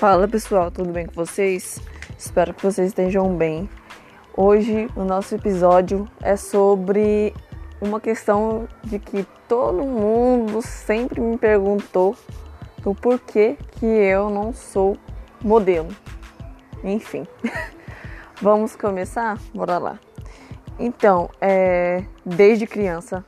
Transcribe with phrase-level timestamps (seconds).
[0.00, 1.78] Fala pessoal, tudo bem com vocês?
[2.16, 3.68] Espero que vocês estejam bem.
[4.34, 7.34] Hoje o nosso episódio é sobre
[7.82, 12.16] uma questão de que todo mundo sempre me perguntou
[12.78, 14.96] do porquê que eu não sou
[15.38, 15.88] modelo.
[16.82, 17.26] Enfim,
[18.40, 19.38] vamos começar?
[19.54, 20.00] Bora lá.
[20.78, 23.22] Então, é, desde criança,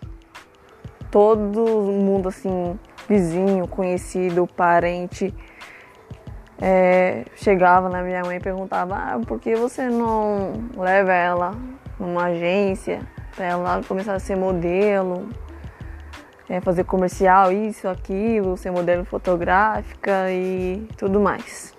[1.10, 1.60] todo
[1.92, 5.34] mundo assim, vizinho, conhecido, parente,
[6.64, 11.56] é, chegava na minha mãe e perguntava: ah, por que você não leva ela
[11.98, 13.00] numa agência
[13.34, 15.28] para ela começar a ser modelo,
[16.48, 21.74] é, fazer comercial, isso, aquilo, ser modelo fotográfica e tudo mais,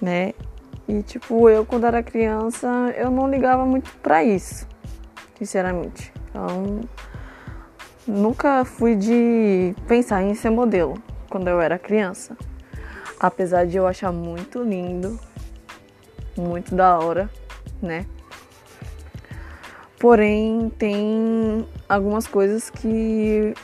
[0.00, 0.32] né?
[0.86, 4.68] E tipo, eu quando era criança, eu não ligava muito para isso,
[5.36, 6.12] sinceramente.
[6.30, 6.82] Então,
[8.06, 10.94] nunca fui de pensar em ser modelo
[11.28, 12.36] quando eu era criança.
[13.22, 15.16] Apesar de eu achar muito lindo,
[16.36, 17.30] muito da hora,
[17.80, 18.04] né?
[19.96, 23.54] Porém, tem algumas coisas que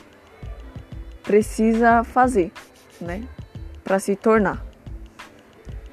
[1.23, 2.53] precisa fazer,
[3.01, 3.27] né?
[3.83, 4.65] Para se tornar,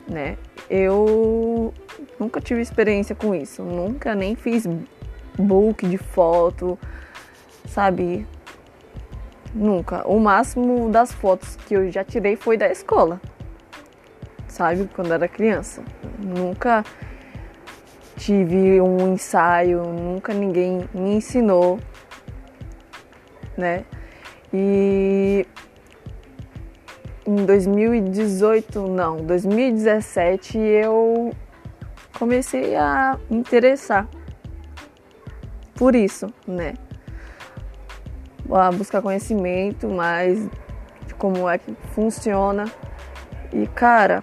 [0.08, 0.38] né?
[0.70, 1.74] Eu
[2.20, 4.64] nunca tive experiência com isso, nunca nem fiz
[5.36, 6.78] book de foto,
[7.66, 8.24] sabe?
[9.52, 10.06] Nunca.
[10.06, 13.20] O máximo das fotos que eu já tirei foi da escola
[14.56, 14.88] sabe?
[14.94, 15.82] Quando era criança.
[16.18, 16.82] Nunca
[18.16, 21.78] tive um ensaio, nunca ninguém me ensinou,
[23.56, 23.84] né?
[24.52, 25.46] E
[27.26, 31.32] em 2018, não, 2017 eu
[32.18, 34.08] comecei a me interessar
[35.74, 36.74] por isso, né?
[38.50, 40.48] A buscar conhecimento mais
[41.06, 42.64] de como é que funciona.
[43.52, 44.22] E cara,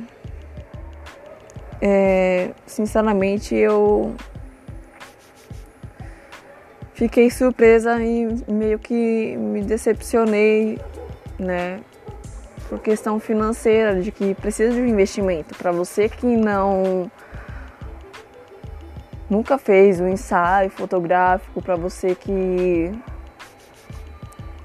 [1.86, 4.16] é, sinceramente, eu
[6.94, 10.80] fiquei surpresa e meio que me decepcionei,
[11.38, 11.82] né?
[12.70, 15.58] Por questão financeira, de que precisa de um investimento.
[15.58, 17.12] Para você que não
[19.30, 22.94] nunca fez um ensaio fotográfico, para você que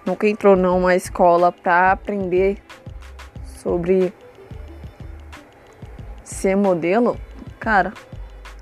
[0.07, 2.59] nunca entrou numa escola para aprender
[3.45, 4.13] sobre
[6.29, 7.17] ser modelo,
[7.59, 7.93] cara,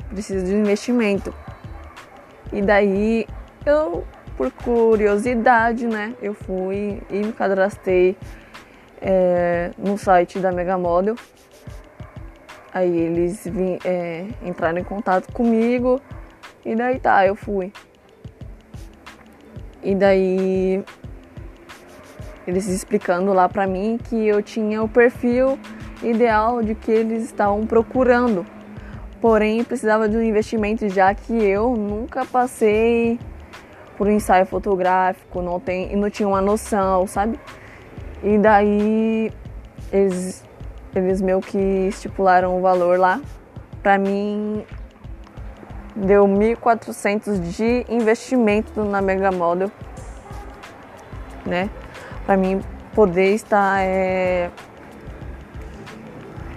[0.08, 1.34] precisa de investimento.
[2.52, 3.26] E daí
[3.64, 4.04] eu,
[4.36, 8.16] por curiosidade, né, eu fui e me cadastrei
[9.00, 11.16] é, no site da Mega Model.
[12.72, 16.00] Aí eles vim, é, entraram em contato comigo
[16.64, 17.72] e daí tá, eu fui.
[19.82, 20.84] E daí
[22.46, 25.58] eles explicando lá pra mim que eu tinha o perfil
[26.02, 28.46] ideal de que eles estavam procurando.
[29.20, 33.18] Porém, precisava de um investimento já que eu nunca passei
[33.96, 37.40] por um ensaio fotográfico, não tem, não tinha uma noção, sabe?
[38.22, 39.32] E daí
[39.90, 40.44] eles
[40.94, 43.20] eles meio que estipularam o valor lá.
[43.82, 44.64] Para mim
[45.94, 49.70] deu 1.400 de investimento na Mega Model,
[51.44, 51.70] né?
[52.24, 52.60] Para mim
[52.94, 54.50] poder estar é,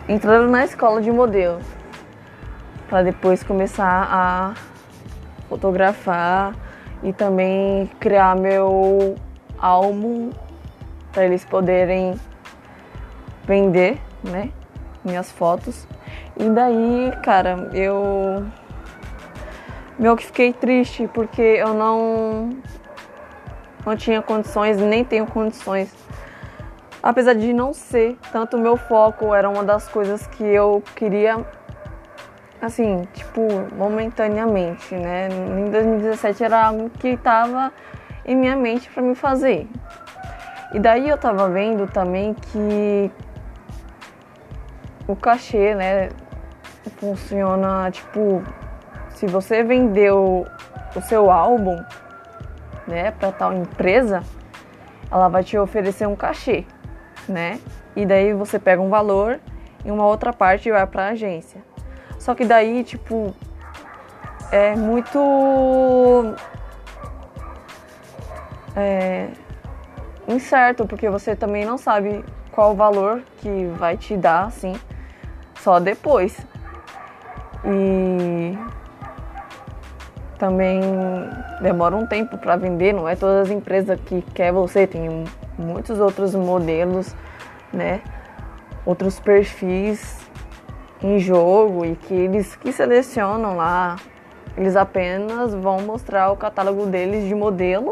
[0.09, 1.59] entrando na escola de modelo
[2.89, 4.53] para depois começar a
[5.47, 6.55] fotografar
[7.03, 9.13] e também criar meu
[9.59, 10.31] álbum
[11.11, 12.19] para eles poderem
[13.45, 14.49] vender, né,
[15.05, 15.87] minhas fotos.
[16.35, 18.47] E daí, cara, eu
[19.99, 22.49] meio que fiquei triste porque eu não
[23.85, 25.93] não tinha condições, nem tenho condições
[27.01, 31.45] apesar de não ser tanto o meu foco, era uma das coisas que eu queria,
[32.61, 33.41] assim, tipo,
[33.75, 35.29] momentaneamente, né?
[35.29, 37.71] Em 2017 era algo que estava
[38.25, 39.67] em minha mente para me fazer.
[40.73, 43.11] E daí eu tava vendo também que
[45.07, 46.09] o cachê, né,
[46.97, 48.43] funciona tipo,
[49.09, 50.45] se você vendeu
[50.95, 51.83] o seu álbum,
[52.85, 54.21] né, para tal empresa,
[55.11, 56.65] ela vai te oferecer um cachê
[57.27, 57.59] né?
[57.95, 59.39] E daí você pega um valor
[59.83, 61.61] e uma outra parte vai para a agência.
[62.17, 63.33] Só que daí, tipo,
[64.51, 66.35] é muito
[68.75, 69.29] é,
[70.27, 74.79] incerto, porque você também não sabe qual o valor que vai te dar, assim,
[75.59, 76.45] só depois.
[77.65, 78.57] E
[80.39, 80.81] também
[81.61, 85.25] demora um tempo para vender, não é todas as empresas que quer você, tem
[85.57, 87.13] muitos outros modelos,
[87.71, 88.01] né?
[88.85, 90.17] outros perfis
[91.03, 93.97] em jogo e que eles que selecionam lá,
[94.57, 97.91] eles apenas vão mostrar o catálogo deles de modelo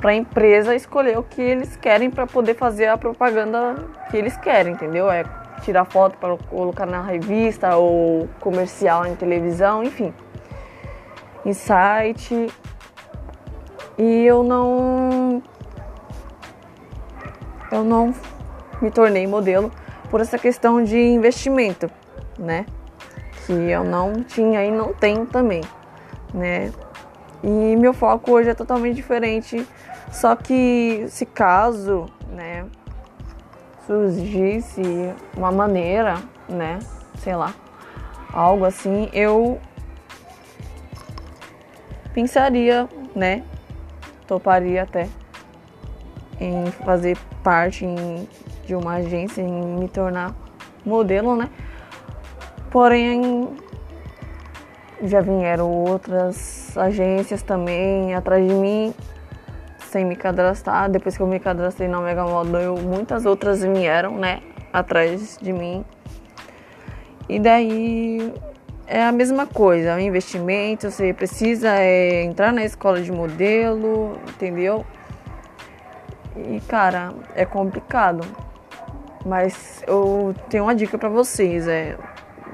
[0.00, 3.74] para a empresa escolher o que eles querem para poder fazer a propaganda
[4.10, 5.10] que eles querem, entendeu?
[5.10, 5.24] É
[5.62, 10.14] tirar foto para colocar na revista ou comercial em televisão, enfim,
[11.44, 12.48] em site.
[13.98, 15.42] E eu não
[17.70, 18.14] eu não
[18.80, 19.70] me tornei modelo
[20.10, 21.90] por essa questão de investimento,
[22.38, 22.66] né?
[23.46, 25.62] Que eu não tinha e não tenho também,
[26.34, 26.72] né?
[27.42, 29.66] E meu foco hoje é totalmente diferente.
[30.10, 32.66] Só que se caso, né,
[33.86, 34.82] surgisse
[35.36, 36.16] uma maneira,
[36.48, 36.80] né,
[37.18, 37.54] sei lá,
[38.32, 39.60] algo assim, eu
[42.12, 43.42] pensaria, né,
[44.26, 45.08] toparia até
[46.40, 48.28] em fazer parte em,
[48.66, 50.34] de uma agência, em me tornar
[50.84, 51.50] modelo, né?
[52.70, 53.48] Porém,
[55.02, 58.94] já vieram outras agências também atrás de mim
[59.90, 60.88] sem me cadastrar.
[60.88, 64.40] Depois que eu me cadastrei na Mega Model, muitas outras vieram, né,
[64.72, 65.84] atrás de mim.
[67.28, 68.32] E daí
[68.90, 74.18] é a mesma coisa, é um investimento, você precisa é, entrar na escola de modelo,
[74.28, 74.84] entendeu?
[76.36, 78.26] E cara, é complicado.
[79.24, 81.96] Mas eu tenho uma dica para vocês, é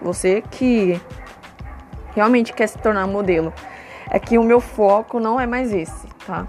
[0.03, 1.01] você que
[2.15, 3.51] realmente quer se tornar modelo,
[4.11, 6.47] é que o meu foco não é mais esse, tá?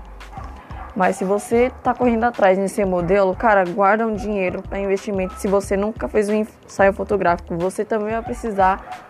[0.97, 5.35] Mas se você tá correndo atrás de ser modelo, cara, guarda um dinheiro para investimento.
[5.35, 9.06] Se você nunca fez um ensaio fotográfico, você também vai precisar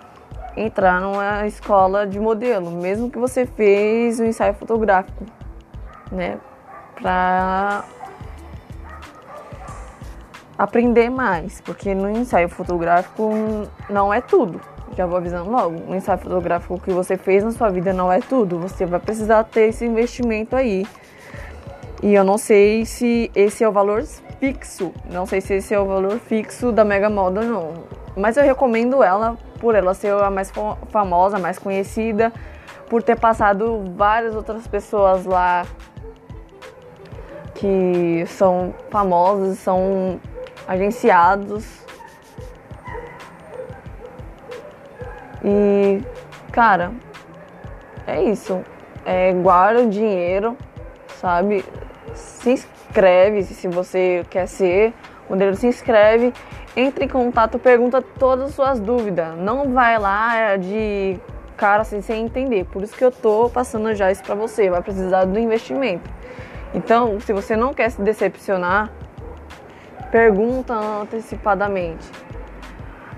[0.58, 5.24] entrar numa escola de modelo, mesmo que você fez um ensaio fotográfico,
[6.12, 6.38] né?
[6.96, 7.86] Pra
[10.58, 13.32] aprender mais, porque no ensaio fotográfico
[13.90, 14.60] não é tudo.
[14.96, 18.20] Já vou avisando logo, o ensaio fotográfico que você fez na sua vida não é
[18.20, 18.58] tudo.
[18.58, 20.88] Você vai precisar ter esse investimento aí.
[22.02, 24.04] E eu não sei se esse é o valor
[24.40, 24.92] fixo.
[25.12, 27.74] Não sei se esse é o valor fixo da Mega Moda não.
[28.16, 30.52] Mas eu recomendo ela por ela ser a mais
[30.90, 32.32] famosa, mais conhecida,
[32.90, 35.66] por ter passado várias outras pessoas lá
[37.56, 40.20] que são famosas, são
[40.68, 41.86] agenciados.
[45.44, 46.02] E,
[46.52, 46.92] cara,
[48.06, 48.62] é isso.
[49.06, 50.58] É, guarda o dinheiro,
[51.20, 51.64] sabe?
[52.14, 54.94] Se inscreve se você quer ser
[55.30, 56.34] modelo, se inscreve,
[56.76, 59.36] entre em contato, pergunta todas as suas dúvidas.
[59.38, 61.20] Não vai lá de
[61.56, 62.66] cara assim, sem entender.
[62.66, 64.70] Por isso que eu tô passando já isso pra você.
[64.70, 66.10] Vai precisar do investimento.
[66.74, 68.92] Então, se você não quer se decepcionar,
[70.12, 72.08] pergunta antecipadamente.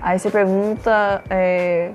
[0.02, 1.92] Aí você pergunta é,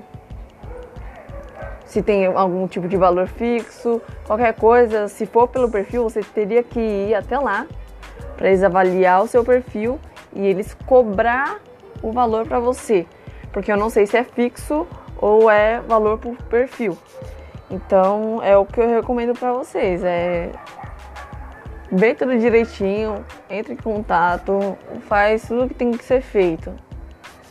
[1.85, 5.07] se tem algum tipo de valor fixo, qualquer coisa.
[5.07, 7.65] Se for pelo perfil, você teria que ir até lá
[8.35, 9.99] para eles avaliar o seu perfil
[10.33, 11.59] e eles cobrar
[12.01, 13.05] o valor para você,
[13.51, 14.85] porque eu não sei se é fixo
[15.17, 16.97] ou é valor por perfil.
[17.69, 20.51] Então é o que eu recomendo para vocês, é
[21.91, 24.77] vê tudo direitinho, entre em contato,
[25.07, 26.73] faz tudo que tem que ser feito,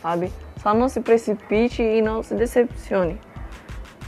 [0.01, 0.31] sabe?
[0.61, 3.19] Só não se precipite e não se decepcione,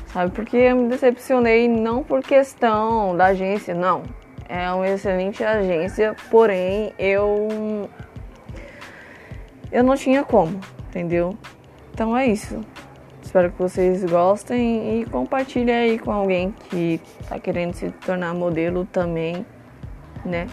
[0.08, 0.32] sabe?
[0.32, 4.04] Porque eu me decepcionei não por questão da agência, não.
[4.50, 7.90] É uma excelente agência, porém eu
[9.72, 11.38] eu não tinha como, entendeu?
[11.94, 12.62] Então é isso.
[13.22, 18.86] Espero que vocês gostem e compartilhem aí com alguém que tá querendo se tornar modelo
[18.86, 19.46] também
[20.28, 20.48] né?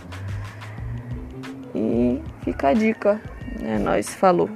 [1.74, 3.20] E fica a dica,
[3.60, 3.78] né?
[3.78, 4.48] Nós falou.